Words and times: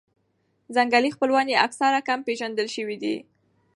ځنګلي 0.75 1.09
خپلوان 1.15 1.47
یې 1.49 1.61
اکثراً 1.65 1.99
کم 2.07 2.19
پېژندل 2.27 2.67
شوي 2.75 2.97
دي. 3.03 3.15